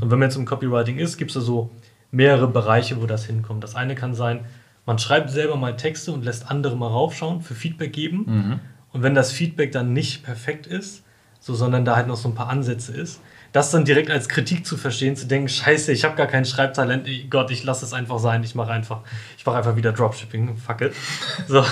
Und 0.00 0.10
wenn 0.10 0.18
man 0.18 0.28
jetzt 0.28 0.36
im 0.36 0.44
Copywriting 0.44 0.98
ist, 0.98 1.16
gibt 1.16 1.30
es 1.30 1.34
da 1.34 1.40
so 1.40 1.70
mehrere 2.10 2.48
Bereiche, 2.48 3.00
wo 3.00 3.06
das 3.06 3.24
hinkommt. 3.24 3.64
Das 3.64 3.74
eine 3.74 3.94
kann 3.94 4.14
sein, 4.14 4.44
man 4.86 4.98
schreibt 4.98 5.30
selber 5.30 5.56
mal 5.56 5.76
Texte 5.76 6.12
und 6.12 6.24
lässt 6.24 6.50
andere 6.50 6.76
mal 6.76 6.88
raufschauen, 6.88 7.42
für 7.42 7.54
Feedback 7.54 7.92
geben. 7.92 8.24
Mhm. 8.26 8.60
Und 8.92 9.02
wenn 9.02 9.14
das 9.14 9.30
Feedback 9.30 9.72
dann 9.72 9.92
nicht 9.92 10.24
perfekt 10.24 10.66
ist, 10.66 11.04
so, 11.38 11.54
sondern 11.54 11.84
da 11.84 11.96
halt 11.96 12.06
noch 12.06 12.16
so 12.16 12.28
ein 12.28 12.34
paar 12.34 12.48
Ansätze 12.48 12.92
ist, 12.92 13.20
das 13.52 13.70
dann 13.70 13.84
direkt 13.84 14.10
als 14.10 14.28
Kritik 14.28 14.64
zu 14.64 14.76
verstehen, 14.76 15.16
zu 15.16 15.26
denken, 15.26 15.48
scheiße, 15.48 15.90
ich 15.92 16.04
habe 16.04 16.14
gar 16.14 16.26
kein 16.26 16.44
Schreibtalent, 16.44 17.08
Gott, 17.30 17.50
ich 17.50 17.64
lasse 17.64 17.84
es 17.84 17.92
einfach 17.92 18.18
sein, 18.18 18.44
ich 18.44 18.54
mache 18.54 18.70
einfach, 18.70 19.00
ich 19.36 19.44
mache 19.44 19.56
einfach 19.56 19.74
wieder 19.74 19.92
Dropshipping, 19.92 20.56
fuck 20.56 20.82
it. 20.82 20.92
So. 21.48 21.64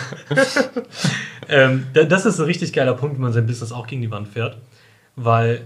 ähm, 1.48 1.87
das 1.92 2.26
ist 2.26 2.40
ein 2.40 2.46
richtig 2.46 2.72
geiler 2.72 2.94
Punkt, 2.94 3.16
wie 3.16 3.20
man 3.20 3.32
sein 3.32 3.46
Business 3.46 3.70
auch 3.70 3.87
gegen 3.87 4.02
die 4.02 4.10
Wand 4.10 4.28
fährt, 4.28 4.58
weil 5.14 5.62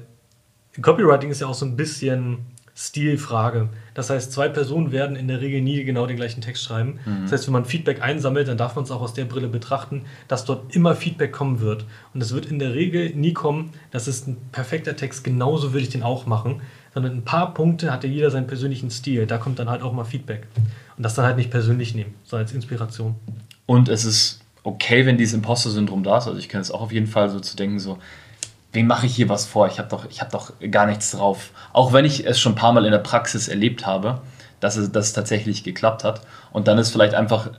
Copywriting 0.81 1.31
ist 1.31 1.41
ja 1.41 1.47
auch 1.47 1.55
so 1.55 1.67
ein 1.67 1.77
bisschen 1.77 2.39
Stilfrage. 2.75 3.69
Das 3.93 4.09
heißt, 4.09 4.33
zwei 4.33 4.49
Personen 4.49 4.93
werden 4.93 5.15
in 5.15 5.29
der 5.29 5.43
Regel 5.43 5.61
nie 5.61 5.85
genau 5.85 6.07
den 6.07 6.17
gleichen 6.17 6.41
Text 6.41 6.65
schreiben. 6.65 6.99
Mhm. 7.05 7.23
Das 7.25 7.33
heißt, 7.33 7.47
wenn 7.47 7.53
man 7.53 7.67
Feedback 7.67 8.01
einsammelt, 8.01 8.49
dann 8.49 8.57
darf 8.57 8.77
man 8.77 8.85
es 8.85 8.91
auch 8.91 9.03
aus 9.03 9.13
der 9.13 9.27
Brille 9.27 9.49
betrachten, 9.49 10.03
dass 10.27 10.47
dort 10.47 10.75
immer 10.75 10.97
Feedback 10.97 11.33
kommen 11.33 11.61
wird. 11.61 11.85
Und 12.15 12.23
es 12.23 12.33
wird 12.33 12.47
in 12.47 12.59
der 12.59 12.75
Regel 12.75 13.11
nie 13.15 13.35
kommen, 13.35 13.73
das 13.91 14.09
ist 14.09 14.27
ein 14.27 14.39
perfekter 14.53 14.97
Text, 14.97 15.23
genauso 15.23 15.73
würde 15.73 15.85
ich 15.85 15.91
den 15.91 16.03
auch 16.03 16.25
machen, 16.25 16.63
sondern 16.95 17.13
ein 17.13 17.25
paar 17.25 17.53
Punkte 17.53 17.93
hat 17.93 18.05
ja 18.05 18.11
jeder 18.11 18.31
seinen 18.31 18.47
persönlichen 18.47 18.91
Stil. 18.91 19.27
Da 19.27 19.37
kommt 19.37 19.59
dann 19.59 19.69
halt 19.69 19.83
auch 19.83 19.93
mal 19.93 20.05
Feedback. 20.05 20.47
Und 20.97 21.03
das 21.03 21.15
dann 21.15 21.27
halt 21.27 21.37
nicht 21.37 21.51
persönlich 21.51 21.95
nehmen, 21.95 22.15
sondern 22.25 22.47
als 22.47 22.55
Inspiration. 22.55 23.17
Und 23.67 23.91
es 23.91 24.05
ist 24.05 24.41
okay, 24.63 25.05
wenn 25.05 25.19
dieses 25.19 25.35
Imposter-Syndrom 25.35 26.05
da 26.05 26.19
ist. 26.19 26.27
Also 26.27 26.39
ich 26.39 26.49
kenne 26.49 26.63
es 26.63 26.71
auch 26.71 26.81
auf 26.81 26.93
jeden 26.93 27.07
Fall 27.07 27.29
so 27.29 27.41
zu 27.41 27.57
denken, 27.57 27.79
so, 27.79 27.99
wem 28.73 28.87
mache 28.87 29.07
ich 29.07 29.15
hier 29.15 29.29
was 29.29 29.45
vor? 29.45 29.67
Ich 29.67 29.79
habe 29.79 29.89
doch, 29.89 30.05
hab 30.05 30.31
doch 30.31 30.53
gar 30.71 30.87
nichts 30.87 31.11
drauf. 31.13 31.51
Auch 31.73 31.93
wenn 31.93 32.05
ich 32.05 32.27
es 32.27 32.41
schon 32.41 32.53
ein 32.53 32.57
paar 32.57 32.73
Mal 32.73 32.85
in 32.85 32.93
der 32.93 32.99
Praxis 32.99 33.49
erlebt 33.49 33.87
habe, 33.87 34.21
dass 34.61 34.77
es, 34.77 34.91
dass 34.93 35.07
es 35.07 35.13
tatsächlich 35.13 35.65
geklappt 35.65 36.05
hat. 36.05 36.23
Und 36.53 36.69
dann 36.69 36.79
ist 36.79 36.91
vielleicht 36.91 37.15
einfach, 37.15 37.51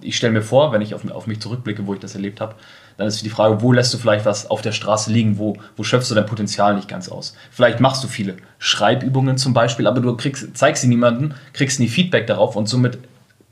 ich 0.00 0.16
stelle 0.16 0.32
mir 0.32 0.42
vor, 0.42 0.72
wenn 0.72 0.82
ich 0.82 0.94
auf, 0.94 1.08
auf 1.10 1.26
mich 1.26 1.40
zurückblicke, 1.40 1.86
wo 1.86 1.94
ich 1.94 2.00
das 2.00 2.14
erlebt 2.14 2.40
habe, 2.40 2.54
dann 2.96 3.06
ist 3.06 3.24
die 3.24 3.30
Frage, 3.30 3.62
wo 3.62 3.72
lässt 3.72 3.94
du 3.94 3.98
vielleicht 3.98 4.24
was 4.24 4.50
auf 4.50 4.60
der 4.60 4.72
Straße 4.72 5.12
liegen, 5.12 5.38
wo, 5.38 5.56
wo 5.76 5.84
schöpfst 5.84 6.10
du 6.10 6.14
dein 6.16 6.26
Potenzial 6.26 6.74
nicht 6.74 6.88
ganz 6.88 7.08
aus? 7.08 7.36
Vielleicht 7.50 7.78
machst 7.78 8.02
du 8.02 8.08
viele 8.08 8.36
Schreibübungen 8.58 9.38
zum 9.38 9.54
Beispiel, 9.54 9.86
aber 9.86 10.00
du 10.00 10.16
kriegst, 10.16 10.56
zeigst 10.56 10.82
sie 10.82 10.88
niemandem, 10.88 11.34
kriegst 11.52 11.78
nie 11.78 11.88
Feedback 11.88 12.26
darauf 12.26 12.56
und 12.56 12.68
somit 12.68 12.98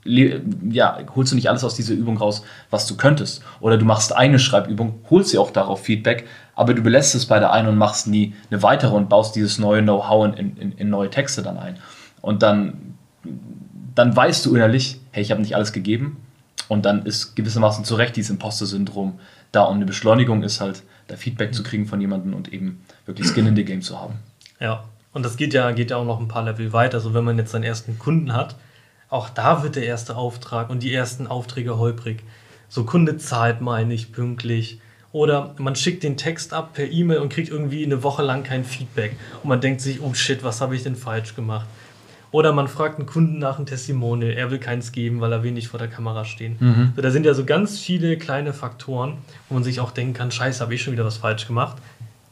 ja, 0.07 0.99
holst 1.15 1.31
du 1.31 1.35
nicht 1.35 1.49
alles 1.49 1.63
aus 1.63 1.75
dieser 1.75 1.93
Übung 1.93 2.17
raus, 2.17 2.43
was 2.69 2.87
du 2.87 2.95
könntest. 2.95 3.43
Oder 3.59 3.77
du 3.77 3.85
machst 3.85 4.15
eine 4.15 4.39
Schreibübung, 4.39 5.01
holst 5.09 5.29
sie 5.29 5.37
auch 5.37 5.51
darauf 5.51 5.83
Feedback, 5.83 6.25
aber 6.55 6.73
du 6.73 6.81
belässt 6.81 7.13
es 7.15 7.25
bei 7.25 7.39
der 7.39 7.51
einen 7.51 7.67
und 7.67 7.77
machst 7.77 8.07
nie 8.07 8.33
eine 8.49 8.63
weitere 8.63 8.95
und 8.95 9.09
baust 9.09 9.35
dieses 9.35 9.59
neue 9.59 9.83
Know-how 9.83 10.25
in, 10.37 10.57
in, 10.57 10.71
in, 10.71 10.89
neue 10.89 11.09
Texte 11.09 11.43
dann 11.43 11.57
ein. 11.57 11.77
Und 12.21 12.41
dann, 12.41 12.95
dann 13.93 14.15
weißt 14.15 14.45
du 14.45 14.55
innerlich, 14.55 14.99
hey, 15.11 15.21
ich 15.21 15.31
habe 15.31 15.41
nicht 15.41 15.55
alles 15.55 15.73
gegeben. 15.73 16.17
Und 16.67 16.85
dann 16.85 17.05
ist 17.05 17.35
gewissermaßen 17.35 17.85
zu 17.85 17.95
Recht 17.95 18.15
dieses 18.15 18.31
Imposter-Syndrom 18.31 19.19
da. 19.51 19.63
Und 19.63 19.75
eine 19.75 19.85
Beschleunigung 19.85 20.43
ist 20.43 20.59
halt, 20.59 20.83
da 21.07 21.15
Feedback 21.15 21.53
zu 21.53 21.63
kriegen 21.63 21.85
von 21.85 22.01
jemandem 22.01 22.33
und 22.33 22.51
eben 22.51 22.83
wirklich 23.05 23.27
Skin 23.27 23.47
in 23.47 23.55
the 23.55 23.63
Game 23.63 23.81
zu 23.81 23.99
haben. 23.99 24.15
Ja, 24.59 24.83
und 25.13 25.23
das 25.23 25.37
geht 25.37 25.53
ja, 25.53 25.71
geht 25.71 25.91
ja 25.91 25.97
auch 25.97 26.05
noch 26.05 26.19
ein 26.19 26.27
paar 26.27 26.43
Level 26.43 26.73
weiter. 26.73 26.97
Also 26.97 27.13
wenn 27.13 27.23
man 27.23 27.37
jetzt 27.37 27.51
seinen 27.51 27.63
ersten 27.63 27.97
Kunden 27.97 28.33
hat, 28.33 28.55
auch 29.09 29.29
da 29.29 29.63
wird 29.63 29.75
der 29.75 29.85
erste 29.85 30.15
Auftrag 30.15 30.69
und 30.69 30.83
die 30.83 30.93
ersten 30.93 31.27
Aufträge 31.27 31.77
holprig. 31.77 32.23
So 32.69 32.83
Kunde 32.83 33.17
zahlt 33.17 33.61
mal 33.61 33.85
nicht 33.85 34.11
pünktlich. 34.11 34.79
Oder 35.13 35.55
man 35.57 35.75
schickt 35.75 36.03
den 36.03 36.17
Text 36.17 36.53
ab 36.53 36.73
per 36.73 36.91
E-Mail 36.91 37.19
und 37.19 37.29
kriegt 37.29 37.49
irgendwie 37.49 37.83
eine 37.85 38.03
Woche 38.03 38.23
lang 38.23 38.43
kein 38.43 38.65
Feedback. 38.65 39.15
Und 39.41 39.49
man 39.49 39.61
denkt 39.61 39.81
sich, 39.81 40.01
oh 40.01 40.13
shit, 40.13 40.43
was 40.43 40.59
habe 40.59 40.75
ich 40.75 40.83
denn 40.83 40.95
falsch 40.95 41.35
gemacht? 41.35 41.65
Oder 42.31 42.51
man 42.51 42.67
fragt 42.67 42.99
einen 42.99 43.07
Kunden 43.07 43.39
nach 43.39 43.55
einem 43.55 43.65
Testimonial, 43.65 44.33
er 44.33 44.51
will 44.51 44.59
keins 44.59 44.91
geben, 44.91 45.21
weil 45.21 45.31
er 45.31 45.43
will 45.43 45.53
nicht 45.53 45.69
vor 45.69 45.79
der 45.79 45.87
Kamera 45.87 46.25
stehen. 46.25 46.57
Mhm. 46.59 46.93
So, 46.95 47.01
da 47.01 47.09
sind 47.09 47.25
ja 47.25 47.33
so 47.33 47.45
ganz 47.45 47.79
viele 47.79 48.17
kleine 48.17 48.51
Faktoren, 48.51 49.13
wo 49.47 49.53
man 49.53 49.63
sich 49.63 49.79
auch 49.79 49.91
denken 49.91 50.13
kann, 50.13 50.29
scheiße, 50.29 50.61
habe 50.61 50.75
ich 50.75 50.83
schon 50.83 50.91
wieder 50.91 51.05
was 51.05 51.17
falsch 51.17 51.47
gemacht. 51.47 51.77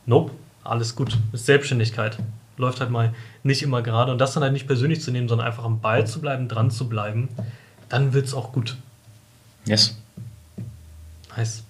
Nope, 0.05 0.32
alles 0.65 0.98
gut. 0.98 1.17
Ist 1.32 1.46
Selbstständigkeit 1.46 2.17
läuft 2.58 2.80
halt 2.80 2.90
mal 2.90 3.14
nicht 3.44 3.64
immer 3.64 3.82
gerade. 3.82 4.12
Und 4.12 4.20
das 4.20 4.34
dann 4.34 4.44
halt 4.44 4.54
nicht 4.54 4.68
persönlich 4.68 5.02
zu 5.02 5.12
nehmen, 5.12 5.28
sondern 5.28 5.48
einfach 5.48 5.64
am 5.64 5.80
Ball 5.82 6.08
zu 6.08 6.22
bleiben, 6.22 6.48
dran 6.48 6.72
zu 6.72 6.90
bleiben, 6.90 7.30
dann 7.90 8.14
wird 8.14 8.26
es 8.26 8.34
auch 8.34 8.52
gut. 8.52 8.78
Yes. 9.66 9.98
Nice. 11.36 11.64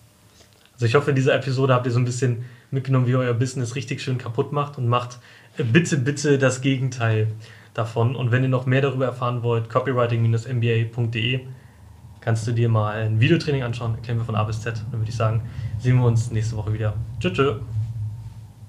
Also 0.74 0.86
ich 0.86 0.96
hoffe, 0.96 1.10
in 1.12 1.16
dieser 1.16 1.34
Episode 1.34 1.74
habt 1.74 1.86
ihr 1.86 1.92
so 1.92 2.00
ein 2.00 2.06
bisschen 2.06 2.46
mitgenommen, 2.72 3.08
wie 3.08 3.12
ihr 3.12 3.20
euer 3.20 3.34
Business 3.34 3.76
richtig 3.76 4.02
schön 4.02 4.18
kaputt 4.18 4.52
macht 4.52 4.78
und 4.78 4.88
macht 4.88 5.20
bitte, 5.58 5.98
bitte 5.98 6.38
das 6.38 6.62
Gegenteil 6.62 7.28
davon. 7.74 8.16
Und 8.16 8.32
wenn 8.32 8.44
ihr 8.44 8.50
noch 8.50 8.66
mehr 8.66 8.82
darüber 8.82 9.06
erfahren 9.06 9.44
wollt, 9.44 9.70
copywriting-mba.de 9.70 11.42
kannst 12.22 12.48
du 12.48 12.52
dir 12.52 12.70
mal 12.70 13.04
ein 13.04 13.20
Videotraining 13.20 13.64
anschauen, 13.64 13.96
erklären 13.96 14.18
wir 14.18 14.26
von 14.26 14.36
A 14.36 14.44
bis 14.44 14.62
Z. 14.62 14.82
Dann 14.92 15.00
würde 15.00 15.10
ich 15.10 15.16
sagen, 15.16 15.42
sehen 15.80 15.98
wir 15.98 16.06
uns 16.06 16.32
nächste 16.32 16.58
Woche 16.58 16.74
wieder. 16.74 16.96
Tschüss. 17.20 17.34
tschüss. 17.34 17.75